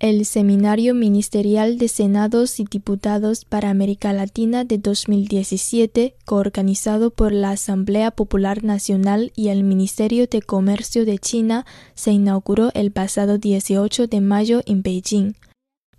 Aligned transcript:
El 0.00 0.26
Seminario 0.26 0.92
Ministerial 0.92 1.78
de 1.78 1.86
Senados 1.86 2.58
y 2.58 2.64
Diputados 2.64 3.44
para 3.44 3.70
América 3.70 4.12
Latina 4.12 4.64
de 4.64 4.78
2017, 4.78 6.16
coorganizado 6.24 7.10
por 7.10 7.30
la 7.30 7.50
Asamblea 7.50 8.10
Popular 8.10 8.64
Nacional 8.64 9.32
y 9.36 9.48
el 9.48 9.62
Ministerio 9.62 10.26
de 10.26 10.42
Comercio 10.42 11.04
de 11.04 11.18
China, 11.18 11.64
se 11.94 12.10
inauguró 12.10 12.72
el 12.74 12.90
pasado 12.90 13.38
18 13.38 14.08
de 14.08 14.20
mayo 14.20 14.62
en 14.66 14.82
Beijing. 14.82 15.34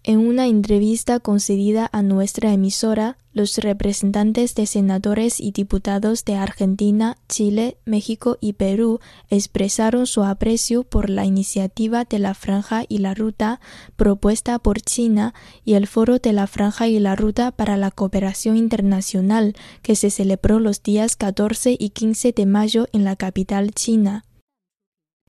En 0.03 0.19
una 0.19 0.47
entrevista 0.47 1.21
concedida 1.21 1.89
a 1.93 2.03
nuestra 2.03 2.51
emisora, 2.51 3.17
los 3.35 3.57
representantes 3.57 4.55
de 4.55 4.65
senadores 4.65 5.41
y 5.41 5.51
diputados 5.51 6.23
de 6.23 6.35
Argentina, 6.35 7.17
Chile, 7.27 7.77
México 7.83 8.37
y 8.39 8.53
Perú 8.53 9.01
expresaron 9.29 10.07
su 10.07 10.23
aprecio 10.23 10.83
por 10.85 11.09
la 11.09 11.25
iniciativa 11.25 12.05
de 12.05 12.17
la 12.17 12.33
Franja 12.33 12.85
y 12.87 12.99
la 12.99 13.13
Ruta 13.13 13.59
propuesta 13.97 14.57
por 14.57 14.81
China 14.81 15.33
y 15.65 15.73
el 15.73 15.85
Foro 15.85 16.17
de 16.17 16.31
la 16.31 16.47
Franja 16.47 16.87
y 16.87 16.97
la 16.99 17.17
Ruta 17.17 17.51
para 17.51 17.75
la 17.75 17.91
Cooperación 17.91 18.55
Internacional 18.55 19.53
que 19.81 19.97
se 19.97 20.11
celebró 20.11 20.61
los 20.61 20.81
días 20.81 21.17
14 21.17 21.75
y 21.77 21.89
15 21.89 22.31
de 22.31 22.45
mayo 22.45 22.87
en 22.93 23.03
la 23.03 23.17
capital 23.17 23.73
china. 23.73 24.23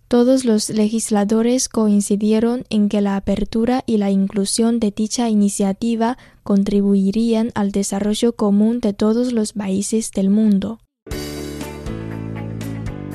Todos 0.08 0.44
los 0.44 0.70
legisladores 0.70 1.68
coincidieron 1.68 2.64
en 2.70 2.88
que 2.88 3.00
la 3.00 3.16
apertura 3.16 3.82
y 3.86 3.96
la 3.96 4.12
inclusión 4.12 4.78
de 4.78 4.92
dicha 4.92 5.28
iniciativa 5.28 6.16
contribuirían 6.44 7.50
al 7.56 7.72
desarrollo 7.72 8.36
común 8.36 8.78
de 8.78 8.92
todos 8.92 9.32
los 9.32 9.52
países 9.52 10.12
del 10.12 10.30
mundo. 10.30 10.78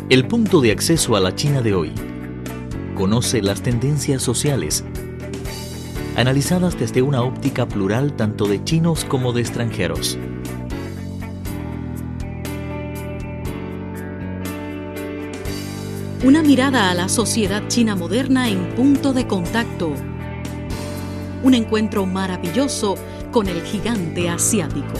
El 0.09 0.27
punto 0.27 0.59
de 0.59 0.73
acceso 0.73 1.15
a 1.15 1.21
la 1.21 1.33
China 1.33 1.61
de 1.61 1.73
hoy. 1.73 1.93
Conoce 2.95 3.41
las 3.41 3.61
tendencias 3.61 4.21
sociales, 4.21 4.83
analizadas 6.17 6.77
desde 6.77 7.01
una 7.01 7.21
óptica 7.21 7.69
plural 7.69 8.17
tanto 8.17 8.47
de 8.47 8.61
chinos 8.65 9.05
como 9.05 9.31
de 9.31 9.39
extranjeros. 9.39 10.17
Una 16.23 16.43
mirada 16.43 16.91
a 16.91 16.93
la 16.93 17.09
sociedad 17.09 17.67
china 17.67 17.95
moderna 17.95 18.47
en 18.47 18.75
punto 18.75 19.11
de 19.11 19.25
contacto. 19.25 19.91
Un 21.41 21.55
encuentro 21.55 22.05
maravilloso 22.05 22.93
con 23.31 23.47
el 23.47 23.63
gigante 23.63 24.29
asiático. 24.29 24.93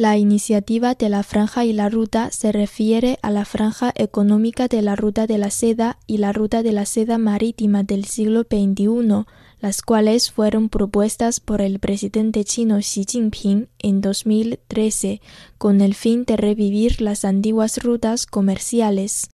La 0.00 0.16
iniciativa 0.16 0.94
de 0.94 1.10
la 1.10 1.22
Franja 1.22 1.66
y 1.66 1.74
la 1.74 1.90
Ruta 1.90 2.30
se 2.30 2.52
refiere 2.52 3.18
a 3.20 3.30
la 3.30 3.44
franja 3.44 3.92
económica 3.94 4.66
de 4.66 4.80
la 4.80 4.96
Ruta 4.96 5.26
de 5.26 5.36
la 5.36 5.50
Seda 5.50 5.98
y 6.06 6.16
la 6.16 6.32
Ruta 6.32 6.62
de 6.62 6.72
la 6.72 6.86
Seda 6.86 7.18
Marítima 7.18 7.82
del 7.82 8.06
siglo 8.06 8.44
XXI, 8.44 9.26
las 9.58 9.82
cuales 9.82 10.30
fueron 10.30 10.70
propuestas 10.70 11.40
por 11.40 11.60
el 11.60 11.80
presidente 11.80 12.44
chino 12.44 12.78
Xi 12.78 13.04
Jinping 13.06 13.68
en 13.78 14.00
2013 14.00 15.20
con 15.58 15.82
el 15.82 15.94
fin 15.94 16.24
de 16.24 16.38
revivir 16.38 17.02
las 17.02 17.26
antiguas 17.26 17.76
rutas 17.84 18.24
comerciales. 18.24 19.28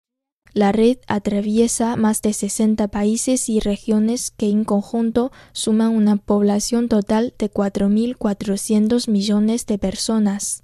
La 0.53 0.71
red 0.71 0.97
atraviesa 1.07 1.95
más 1.97 2.21
de 2.21 2.33
60 2.33 2.87
países 2.87 3.47
y 3.47 3.59
regiones 3.59 4.31
que 4.31 4.49
en 4.49 4.63
conjunto 4.65 5.31
suman 5.53 5.95
una 5.95 6.17
población 6.17 6.89
total 6.89 7.33
de 7.37 7.51
4.400 7.51 9.07
millones 9.07 9.65
de 9.65 9.77
personas. 9.77 10.63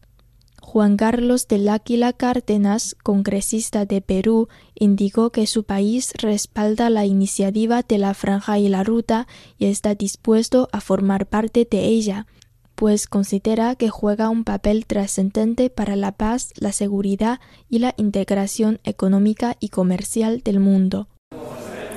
Juan 0.64 0.96
Carlos 0.96 1.48
del 1.50 1.68
Áquila 1.68 2.14
Cárdenas, 2.14 2.96
congresista 3.04 3.86
de 3.86 4.02
Perú, 4.02 4.48
indicó 4.74 5.30
que 5.30 5.46
su 5.46 5.66
país 5.66 6.14
respalda 6.16 6.90
la 6.90 7.06
iniciativa 7.06 7.84
de 7.84 7.98
la 7.98 8.14
Franja 8.14 8.58
y 8.58 8.70
la 8.70 8.84
Ruta 8.84 9.28
y 9.60 9.66
está 9.66 9.94
dispuesto 9.94 10.70
a 10.72 10.80
formar 10.80 11.28
parte 11.28 11.68
de 11.70 11.86
ella, 11.86 12.28
pues 12.76 13.08
considera 13.08 13.76
que 13.76 13.90
juega 13.90 14.30
un 14.30 14.46
papel 14.46 14.88
trascendente 14.88 15.70
para 15.70 15.98
la 15.98 16.14
paz, 16.14 16.54
la 16.56 16.72
seguridad 16.72 17.40
y 17.70 17.80
la 17.80 17.94
integración 17.98 18.80
económica 18.86 19.58
y 19.60 19.70
comercial 19.70 20.42
del 20.44 20.60
mundo. 20.60 21.08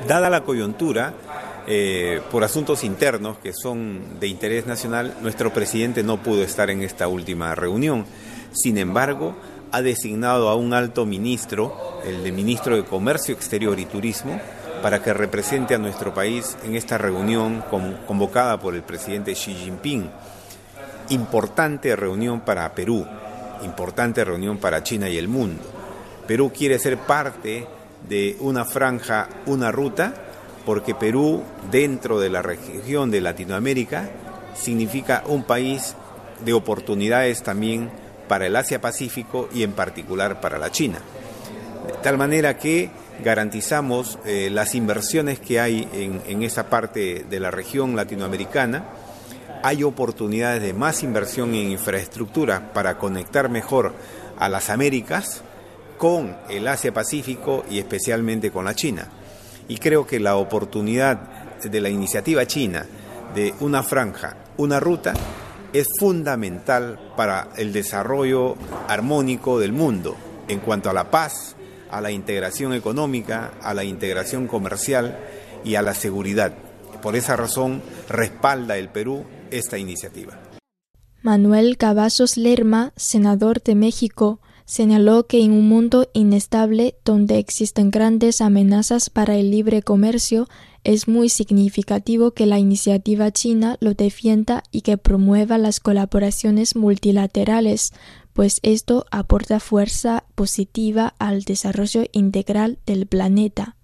Dada 0.08 0.28
la 0.28 0.44
coyuntura, 0.44 1.14
eh, 1.66 2.20
por 2.30 2.44
asuntos 2.44 2.84
internos 2.84 3.38
que 3.38 3.52
son 3.52 4.20
de 4.20 4.28
interés 4.28 4.66
nacional, 4.66 5.16
nuestro 5.20 5.52
presidente 5.52 6.02
no 6.02 6.22
pudo 6.22 6.42
estar 6.42 6.70
en 6.70 6.82
esta 6.82 7.08
última 7.08 7.54
reunión. 7.54 8.06
Sin 8.52 8.78
embargo, 8.78 9.34
ha 9.72 9.82
designado 9.82 10.48
a 10.48 10.54
un 10.54 10.72
alto 10.72 11.06
ministro, 11.06 12.00
el 12.04 12.22
de 12.22 12.32
ministro 12.32 12.76
de 12.76 12.84
Comercio 12.84 13.34
Exterior 13.34 13.78
y 13.80 13.86
Turismo, 13.86 14.40
para 14.80 15.02
que 15.02 15.12
represente 15.12 15.74
a 15.74 15.78
nuestro 15.78 16.14
país 16.14 16.56
en 16.64 16.76
esta 16.76 16.98
reunión 16.98 17.64
convocada 18.06 18.60
por 18.60 18.74
el 18.74 18.82
presidente 18.82 19.34
Xi 19.34 19.54
Jinping. 19.54 20.08
Importante 21.10 21.96
reunión 21.96 22.40
para 22.40 22.72
Perú, 22.74 23.06
importante 23.64 24.24
reunión 24.24 24.58
para 24.58 24.82
China 24.82 25.08
y 25.08 25.18
el 25.18 25.28
mundo. 25.28 25.62
Perú 26.26 26.52
quiere 26.56 26.78
ser 26.78 26.98
parte 26.98 27.66
de 28.08 28.36
una 28.40 28.64
franja, 28.64 29.28
una 29.46 29.72
ruta, 29.72 30.25
porque 30.66 30.94
Perú, 30.94 31.44
dentro 31.70 32.18
de 32.20 32.28
la 32.28 32.42
región 32.42 33.10
de 33.10 33.22
Latinoamérica, 33.22 34.10
significa 34.54 35.22
un 35.26 35.44
país 35.44 35.94
de 36.44 36.52
oportunidades 36.52 37.42
también 37.42 37.88
para 38.28 38.46
el 38.46 38.56
Asia-Pacífico 38.56 39.48
y 39.54 39.62
en 39.62 39.72
particular 39.72 40.40
para 40.40 40.58
la 40.58 40.72
China. 40.72 40.98
De 41.86 41.92
tal 42.02 42.18
manera 42.18 42.58
que 42.58 42.90
garantizamos 43.22 44.18
eh, 44.24 44.50
las 44.50 44.74
inversiones 44.74 45.38
que 45.38 45.60
hay 45.60 45.88
en, 45.92 46.42
esa 46.42 46.68
parte 46.68 47.24
de 47.30 47.40
la 47.40 47.50
región 47.50 47.96
latinoamericana. 47.96 48.84
Hay 49.62 49.84
oportunidades 49.84 50.62
de 50.62 50.74
más 50.74 51.02
inversión 51.02 51.54
en 51.54 51.70
infraestructura 51.70 52.72
para 52.72 52.98
conectar 52.98 53.48
mejor 53.48 53.94
a 54.36 54.48
las 54.48 54.68
Américas 54.68 55.42
con 55.96 56.36
el 56.50 56.66
Asia-Pacífico 56.66 57.64
y 57.70 57.78
especialmente 57.78 58.50
con 58.50 58.66
la 58.66 58.74
China. 58.74 59.08
Y 59.68 59.78
creo 59.78 60.06
que 60.06 60.20
la 60.20 60.36
oportunidad 60.36 61.60
de 61.62 61.80
la 61.80 61.88
iniciativa 61.88 62.46
china 62.46 62.86
de 63.34 63.54
una 63.60 63.82
franja, 63.82 64.36
una 64.56 64.80
ruta, 64.80 65.14
es 65.72 65.86
fundamental 65.98 66.98
para 67.16 67.48
el 67.56 67.72
desarrollo 67.72 68.56
armónico 68.88 69.58
del 69.58 69.72
mundo 69.72 70.16
en 70.48 70.60
cuanto 70.60 70.90
a 70.90 70.92
la 70.92 71.10
paz, 71.10 71.56
a 71.90 72.00
la 72.00 72.10
integración 72.10 72.72
económica, 72.72 73.52
a 73.62 73.74
la 73.74 73.84
integración 73.84 74.46
comercial 74.46 75.18
y 75.64 75.74
a 75.74 75.82
la 75.82 75.94
seguridad. 75.94 76.54
Por 77.02 77.16
esa 77.16 77.36
razón 77.36 77.82
respalda 78.08 78.78
el 78.78 78.88
Perú 78.88 79.24
esta 79.50 79.78
iniciativa. 79.78 80.38
Manuel 81.22 81.76
Cavazos 81.76 82.36
Lerma, 82.36 82.92
senador 82.96 83.62
de 83.62 83.74
México, 83.74 84.40
señaló 84.66 85.26
que 85.26 85.42
en 85.42 85.52
un 85.52 85.68
mundo 85.68 86.10
inestable 86.12 86.96
donde 87.04 87.38
existen 87.38 87.90
grandes 87.90 88.40
amenazas 88.40 89.08
para 89.08 89.36
el 89.36 89.50
libre 89.50 89.80
comercio, 89.80 90.48
es 90.84 91.08
muy 91.08 91.28
significativo 91.28 92.32
que 92.32 92.46
la 92.46 92.58
iniciativa 92.58 93.30
china 93.30 93.76
lo 93.80 93.94
defienda 93.94 94.62
y 94.70 94.82
que 94.82 94.98
promueva 94.98 95.56
las 95.56 95.80
colaboraciones 95.80 96.76
multilaterales, 96.76 97.92
pues 98.34 98.60
esto 98.62 99.06
aporta 99.10 99.60
fuerza 99.60 100.24
positiva 100.34 101.14
al 101.18 101.42
desarrollo 101.42 102.04
integral 102.12 102.78
del 102.86 103.06
planeta. 103.06 103.76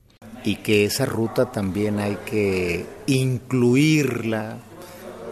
Y 0.44 0.56
que 0.56 0.85
esa 0.85 1.06
ruta 1.06 1.50
también 1.50 2.00
hay 2.00 2.19
que 2.26 2.87
incluirla 3.06 4.58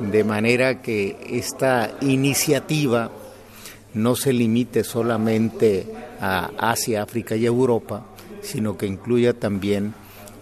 de 0.01 0.25
manera 0.25 0.81
que 0.81 1.19
esta 1.29 1.93
iniciativa 2.01 3.11
no 3.95 4.15
se 4.17 4.33
limite 4.33 4.85
solamente 4.85 5.87
a 6.21 6.51
Asia, 6.59 7.03
África 7.03 7.37
y 7.37 7.47
Europa, 7.47 8.07
sino 8.43 8.77
que 8.77 8.87
incluya 8.87 9.35
también 9.35 9.95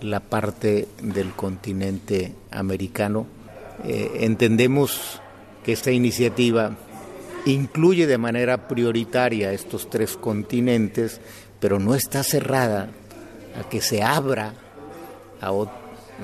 la 0.03 0.21
parte 0.21 0.89
del 1.03 1.33
continente 1.33 2.35
americano. 2.51 3.27
Eh, 3.85 4.11
entendemos 4.21 5.21
que 5.65 5.73
esta 5.73 5.91
iniciativa 5.91 6.77
incluye 7.47 8.07
de 8.07 8.19
manera 8.19 8.69
prioritaria 8.69 9.53
estos 9.53 9.89
tres 9.89 10.17
continentes, 10.17 11.21
pero 11.61 11.79
no 11.79 11.95
está 11.95 12.23
cerrada 12.23 12.91
a 13.59 13.69
que 13.69 13.81
se 13.81 14.03
abra 14.03 14.55
a, 15.41 15.53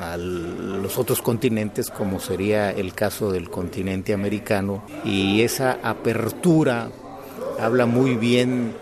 a, 0.01 0.17
los 0.17 0.99
otros 0.99 1.23
continentes, 1.23 1.91
como 1.91 2.21
sería 2.21 2.71
el 2.71 2.95
caso 2.95 3.33
del 3.33 3.51
continente 3.51 4.13
americano, 4.13 4.85
y 5.05 5.43
esa 5.43 5.79
apertura 5.83 6.91
habla 7.59 7.87
muy 7.87 8.17
bien 8.17 8.75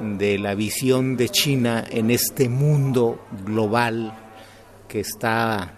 de 0.00 0.38
la 0.38 0.54
visión 0.54 1.16
de 1.16 1.28
China 1.28 1.84
en 1.88 2.10
este 2.10 2.48
mundo 2.48 3.26
global 3.44 4.12
que 4.88 5.00
está 5.00 5.74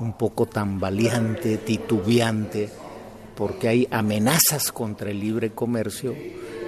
un 0.00 0.14
poco 0.14 0.46
tambaleante, 0.46 1.58
titubeante, 1.58 2.68
porque 3.36 3.68
hay 3.68 3.88
amenazas 3.90 4.72
contra 4.72 5.10
el 5.10 5.20
libre 5.20 5.50
comercio, 5.50 6.14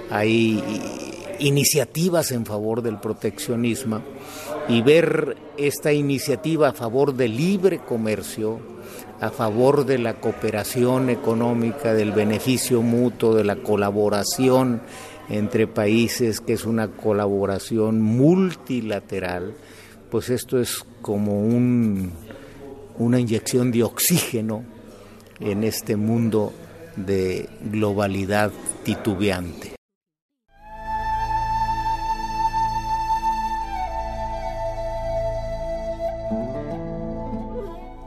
hay 0.09 1.16
iniciativas 1.39 2.31
en 2.31 2.45
favor 2.45 2.81
del 2.81 2.99
proteccionismo 2.99 4.01
y 4.67 4.81
ver 4.81 5.37
esta 5.57 5.93
iniciativa 5.93 6.69
a 6.69 6.73
favor 6.73 7.15
del 7.15 7.35
libre 7.35 7.79
comercio, 7.79 8.59
a 9.19 9.29
favor 9.29 9.85
de 9.85 9.97
la 9.97 10.19
cooperación 10.19 11.09
económica, 11.09 11.93
del 11.93 12.11
beneficio 12.11 12.81
mutuo, 12.81 13.33
de 13.33 13.43
la 13.43 13.55
colaboración 13.57 14.81
entre 15.29 15.67
países, 15.67 16.39
que 16.39 16.53
es 16.53 16.65
una 16.65 16.89
colaboración 16.89 18.01
multilateral, 18.01 19.55
pues 20.09 20.29
esto 20.29 20.59
es 20.59 20.85
como 21.01 21.41
un, 21.41 22.11
una 22.97 23.19
inyección 23.19 23.71
de 23.71 23.83
oxígeno 23.83 24.63
en 25.39 25.63
este 25.63 25.95
mundo 25.95 26.53
de 26.95 27.49
globalidad 27.71 28.51
titubeante. 28.83 29.76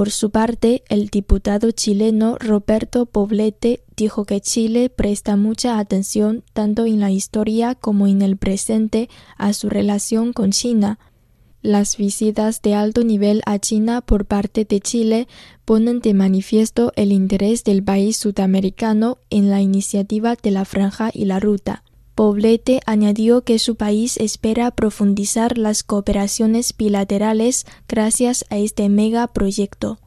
Por 0.00 0.10
su 0.10 0.30
parte, 0.30 0.82
el 0.88 1.08
diputado 1.08 1.72
chileno 1.72 2.38
Roberto 2.38 3.04
Poblete 3.04 3.82
dijo 3.98 4.24
que 4.24 4.40
Chile 4.40 4.88
presta 4.88 5.36
mucha 5.36 5.78
atención 5.78 6.42
tanto 6.54 6.86
en 6.86 7.00
la 7.00 7.10
historia 7.10 7.74
como 7.74 8.06
en 8.06 8.22
el 8.22 8.38
presente 8.38 9.10
a 9.36 9.52
su 9.52 9.68
relación 9.68 10.32
con 10.32 10.52
China. 10.52 10.98
Las 11.60 11.98
visitas 11.98 12.62
de 12.62 12.74
alto 12.74 13.04
nivel 13.04 13.42
a 13.44 13.58
China 13.58 14.00
por 14.00 14.24
parte 14.24 14.64
de 14.64 14.80
Chile 14.80 15.28
ponen 15.66 16.00
de 16.00 16.14
manifiesto 16.14 16.94
el 16.96 17.12
interés 17.12 17.62
del 17.62 17.84
país 17.84 18.16
sudamericano 18.16 19.18
en 19.28 19.50
la 19.50 19.60
iniciativa 19.60 20.34
de 20.34 20.50
la 20.50 20.64
franja 20.64 21.10
y 21.12 21.26
la 21.26 21.40
ruta. 21.40 21.84
Poblete 22.14 22.80
añadió 22.86 23.42
que 23.42 23.58
su 23.58 23.76
país 23.76 24.16
espera 24.18 24.70
profundizar 24.70 25.56
las 25.56 25.82
cooperaciones 25.82 26.76
bilaterales 26.76 27.66
gracias 27.88 28.44
a 28.50 28.58
este 28.58 28.88
megaproyecto. 28.88 29.98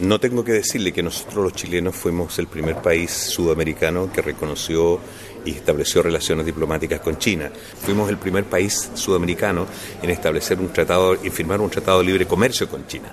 No 0.00 0.20
tengo 0.20 0.44
que 0.44 0.52
decirle 0.52 0.92
que 0.92 1.02
nosotros 1.02 1.44
los 1.44 1.52
chilenos 1.54 1.96
fuimos 1.96 2.38
el 2.38 2.46
primer 2.46 2.76
país 2.76 3.10
sudamericano 3.10 4.12
que 4.12 4.22
reconoció 4.22 5.00
y 5.44 5.50
estableció 5.52 6.02
relaciones 6.02 6.46
diplomáticas 6.46 7.00
con 7.00 7.18
China. 7.18 7.50
Fuimos 7.82 8.08
el 8.08 8.18
primer 8.18 8.44
país 8.44 8.90
sudamericano 8.94 9.66
en 10.02 10.10
establecer 10.10 10.60
un 10.60 10.68
tratado 10.68 11.14
y 11.14 11.30
firmar 11.30 11.60
un 11.60 11.70
tratado 11.70 11.98
de 11.98 12.04
libre 12.04 12.26
comercio 12.26 12.68
con 12.68 12.86
China. 12.86 13.12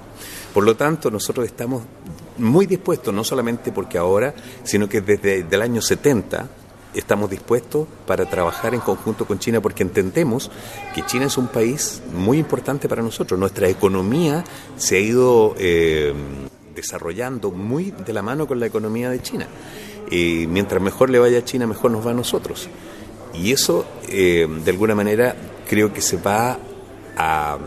Por 0.54 0.64
lo 0.64 0.76
tanto, 0.76 1.10
nosotros 1.10 1.46
estamos 1.46 1.84
muy 2.38 2.66
dispuestos, 2.66 3.14
no 3.14 3.24
solamente 3.24 3.72
porque 3.72 3.98
ahora, 3.98 4.34
sino 4.64 4.88
que 4.88 5.02
desde 5.02 5.46
el 5.50 5.62
año 5.62 5.82
70 5.82 6.50
estamos 6.96 7.30
dispuestos 7.30 7.88
para 8.08 8.26
trabajar 8.26 8.74
en 8.74 8.80
conjunto 8.80 9.26
con 9.26 9.40
China 9.40 9.62
porque 9.62 9.84
entendemos 9.84 10.50
que 10.94 11.06
China 11.06 11.26
es 11.26 11.38
un 11.38 11.48
país 11.48 12.02
muy 12.14 12.38
importante 12.38 12.88
para 12.88 13.02
nosotros. 13.02 13.40
Nuestra 13.40 13.68
economía 13.68 14.44
se 14.78 14.98
ha 14.98 15.00
ido 15.00 15.56
eh, 15.58 16.14
desarrollando 16.74 17.52
muy 17.52 17.92
de 17.92 18.14
la 18.14 18.22
mano 18.22 18.48
con 18.48 18.60
la 18.60 18.66
economía 18.66 19.10
de 19.10 19.22
China. 19.22 19.48
Y 20.10 20.48
mientras 20.48 20.82
mejor 20.82 21.10
le 21.10 21.20
vaya 21.20 21.40
a 21.40 21.46
China, 21.46 21.68
mejor 21.68 21.92
nos 21.92 22.06
va 22.06 22.12
a 22.12 22.16
nosotros. 22.16 22.70
Y 23.34 23.52
eso, 23.52 23.86
eh, 24.08 24.48
de 24.64 24.72
alguna 24.72 24.96
manera, 24.96 25.36
creo 25.68 25.92
que 25.92 26.02
se 26.02 26.18
va 26.18 26.58
a 27.18 27.58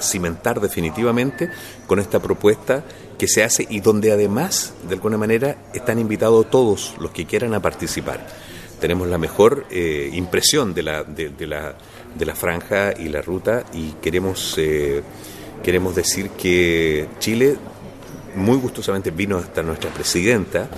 cimentar 0.00 0.60
definitivamente 0.60 1.50
con 1.86 2.00
esta 2.00 2.20
propuesta 2.20 2.84
que 3.16 3.28
se 3.28 3.42
hace 3.42 3.66
y 3.70 3.80
donde 3.80 4.12
además, 4.12 4.74
de 4.88 4.94
alguna 4.94 5.16
manera, 5.16 5.56
están 5.72 5.98
invitados 5.98 6.50
todos 6.50 6.94
los 6.98 7.12
que 7.12 7.24
quieran 7.24 7.54
a 7.54 7.60
participar 7.60 8.26
tenemos 8.80 9.08
la 9.08 9.18
mejor 9.18 9.66
eh, 9.70 10.10
impresión 10.12 10.74
de 10.74 10.82
la, 10.82 11.04
de, 11.04 11.30
la, 11.46 11.74
de, 12.14 12.26
la, 12.26 12.34
franja 12.34 12.92
y 12.98 13.08
la 13.08 13.22
ruta 13.22 13.64
y 13.72 13.92
queremos, 14.02 14.54
eh, 14.58 15.02
queremos 15.62 15.94
decir 15.94 16.30
que 16.30 17.08
Chile 17.18 17.56
muy 18.34 18.58
gustosamente 18.58 19.10
vino 19.10 19.38
hasta 19.38 19.62
nuestra 19.62 19.90
presidenta 19.90 20.68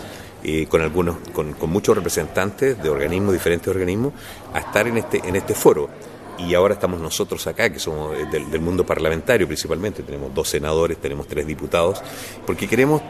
eh, 0.45 0.67
con 0.67 0.81
algunos 0.81 1.17
con, 1.33 1.55
con, 1.55 1.71
muchos 1.71 1.97
representantes 1.97 2.81
de 2.81 2.89
organismos 2.89 3.33
diferentes 3.33 3.67
organismos 3.67 4.12
a 4.55 4.61
estar 4.61 4.87
en 4.87 4.99
este 4.99 5.21
en 5.25 5.37
este 5.37 5.55
foro. 5.55 5.89
Y 6.39 6.55
ahora 6.55 6.75
estamos 6.75 7.01
nosotros 7.01 7.44
acá 7.49 7.69
que 7.69 7.81
somos 7.81 8.17
del, 8.31 8.49
del 8.49 8.61
mundo 8.61 8.87
parlamentario 8.87 9.49
principalmente. 9.49 10.05
Tenemos 10.05 10.32
dos 10.32 10.49
senadores 10.49 10.99
tenemos 10.99 11.27
tres 11.27 11.44
diputados 11.44 12.01
porque 12.46 12.69
queremos 12.69 13.03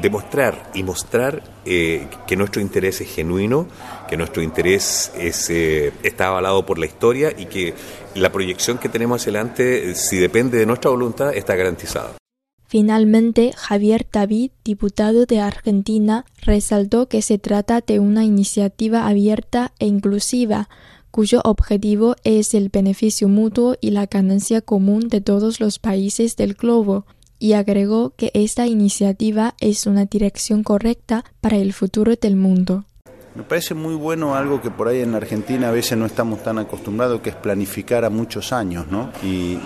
demostrar 0.00 0.70
y 0.74 0.82
mostrar 0.82 1.42
eh, 1.64 2.06
que 2.26 2.36
nuestro 2.36 2.60
interés 2.60 3.00
es 3.00 3.14
genuino, 3.14 3.66
que 4.08 4.16
nuestro 4.16 4.42
interés 4.42 5.12
eh, 5.16 5.92
está 6.02 6.28
avalado 6.28 6.64
por 6.64 6.78
la 6.78 6.86
historia 6.86 7.32
y 7.36 7.46
que 7.46 7.74
la 8.14 8.32
proyección 8.32 8.78
que 8.78 8.88
tenemos 8.88 9.20
hacia 9.20 9.30
adelante, 9.30 9.94
si 9.94 10.16
depende 10.18 10.58
de 10.58 10.66
nuestra 10.66 10.90
voluntad, 10.90 11.34
está 11.34 11.54
garantizada. 11.54 12.12
Finalmente, 12.66 13.52
Javier 13.54 14.06
David, 14.10 14.50
diputado 14.64 15.26
de 15.26 15.40
Argentina, 15.40 16.24
resaltó 16.40 17.06
que 17.06 17.20
se 17.20 17.38
trata 17.38 17.82
de 17.82 18.00
una 18.00 18.24
iniciativa 18.24 19.06
abierta 19.06 19.72
e 19.78 19.86
inclusiva, 19.86 20.70
cuyo 21.10 21.42
objetivo 21.44 22.16
es 22.24 22.54
el 22.54 22.70
beneficio 22.70 23.28
mutuo 23.28 23.76
y 23.82 23.90
la 23.90 24.06
ganancia 24.06 24.62
común 24.62 25.08
de 25.08 25.20
todos 25.20 25.60
los 25.60 25.78
países 25.78 26.36
del 26.36 26.54
globo 26.54 27.04
y 27.42 27.54
agregó 27.54 28.14
que 28.14 28.30
esta 28.34 28.68
iniciativa 28.68 29.56
es 29.58 29.88
una 29.88 30.04
dirección 30.04 30.62
correcta 30.62 31.24
para 31.40 31.56
el 31.56 31.72
futuro 31.72 32.14
del 32.14 32.36
mundo. 32.36 32.84
Me 33.34 33.42
parece 33.42 33.74
muy 33.74 33.96
bueno 33.96 34.36
algo 34.36 34.62
que 34.62 34.70
por 34.70 34.86
ahí 34.86 35.00
en 35.00 35.10
la 35.10 35.16
Argentina 35.16 35.68
a 35.68 35.72
veces 35.72 35.98
no 35.98 36.06
estamos 36.06 36.44
tan 36.44 36.58
acostumbrados, 36.58 37.20
que 37.20 37.30
es 37.30 37.34
planificar 37.36 38.04
a 38.04 38.10
muchos 38.10 38.52
años, 38.52 38.86
¿no? 38.88 39.10
Y, 39.24 39.58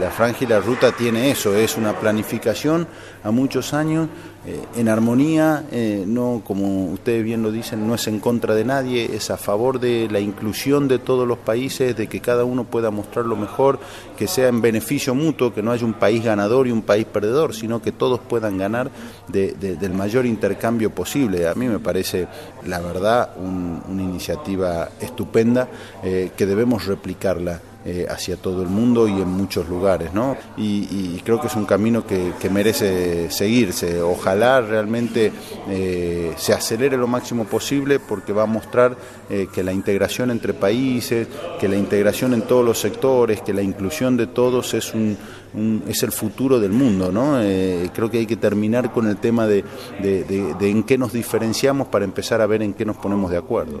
la 0.00 0.10
franja 0.10 0.44
y 0.44 0.46
la 0.46 0.60
ruta 0.60 0.92
tiene 0.92 1.30
eso, 1.30 1.54
es 1.54 1.76
una 1.76 1.98
planificación 2.00 2.86
a 3.22 3.30
muchos 3.30 3.74
años, 3.74 4.08
eh, 4.48 4.62
en 4.76 4.88
armonía, 4.88 5.66
eh, 5.70 6.04
no 6.06 6.40
como 6.42 6.86
ustedes 6.86 7.22
bien 7.22 7.42
lo 7.42 7.52
dicen, 7.52 7.86
no 7.86 7.94
es 7.94 8.08
en 8.08 8.18
contra 8.18 8.54
de 8.54 8.64
nadie, 8.64 9.14
es 9.14 9.30
a 9.30 9.36
favor 9.36 9.78
de 9.78 10.08
la 10.10 10.20
inclusión 10.20 10.88
de 10.88 10.98
todos 10.98 11.28
los 11.28 11.36
países, 11.36 11.94
de 11.94 12.06
que 12.06 12.20
cada 12.20 12.46
uno 12.46 12.64
pueda 12.64 12.90
mostrar 12.90 13.26
lo 13.26 13.36
mejor, 13.36 13.78
que 14.16 14.26
sea 14.26 14.48
en 14.48 14.62
beneficio 14.62 15.14
mutuo, 15.14 15.52
que 15.52 15.62
no 15.62 15.70
haya 15.70 15.84
un 15.84 15.92
país 15.92 16.24
ganador 16.24 16.66
y 16.66 16.70
un 16.70 16.80
país 16.80 17.04
perdedor, 17.04 17.54
sino 17.54 17.82
que 17.82 17.92
todos 17.92 18.20
puedan 18.20 18.56
ganar 18.56 18.90
del 19.28 19.92
mayor 19.92 20.24
intercambio 20.24 20.94
posible. 20.94 21.46
A 21.46 21.54
mí 21.54 21.68
me 21.68 21.78
parece, 21.78 22.26
la 22.64 22.80
verdad, 22.80 23.36
una 23.36 24.02
iniciativa 24.02 24.88
estupenda 24.98 25.68
eh, 26.02 26.30
que 26.34 26.46
debemos 26.46 26.86
replicarla 26.86 27.60
eh, 27.88 28.06
hacia 28.08 28.36
todo 28.36 28.62
el 28.62 28.68
mundo 28.68 29.08
y 29.08 29.12
en 29.12 29.28
muchos 29.28 29.68
lugares. 29.68 30.12
¿no? 30.12 30.36
Y, 30.56 31.18
creo 31.24 31.40
que 31.40 31.46
es 31.46 31.56
un 31.56 31.64
camino 31.64 32.06
que, 32.06 32.32
merece 32.50 33.30
seguirse. 33.30 34.00
Ojalá 34.02 34.60
realmente 34.60 35.32
eh, 35.68 36.32
se 36.36 36.52
acelere 36.52 36.96
lo 36.96 37.06
máximo 37.06 37.44
posible 37.44 37.98
porque 37.98 38.32
va 38.32 38.44
a 38.44 38.46
mostrar 38.46 38.96
que 39.28 39.62
la 39.62 39.72
integración 39.72 40.30
entre 40.30 40.54
países, 40.54 41.28
que 41.60 41.68
la 41.68 41.76
integración 41.76 42.32
en 42.32 42.42
todos 42.42 42.64
los 42.64 42.78
sectores, 42.80 43.42
que 43.42 43.52
la 43.52 43.60
inclusión 43.60 44.16
de 44.16 44.26
todos 44.26 44.72
es 44.72 44.94
un 44.94 45.18
es 45.88 46.02
el 46.02 46.12
futuro 46.12 46.60
del 46.60 46.72
mundo. 46.72 47.10
¿no? 47.12 47.40
Eh, 47.42 47.90
creo 47.94 48.10
que 48.10 48.18
hay 48.18 48.26
que 48.26 48.36
terminar 48.36 48.92
con 48.92 49.06
el 49.06 49.16
tema 49.16 49.46
de 49.46 49.64
en 50.60 50.82
qué 50.84 50.98
nos 50.98 51.12
diferenciamos 51.12 51.88
para 51.88 52.04
empezar 52.04 52.40
a 52.40 52.46
ver 52.46 52.62
en 52.62 52.74
qué 52.74 52.84
nos 52.84 52.96
ponemos 52.96 53.30
de 53.30 53.38
acuerdo. 53.38 53.80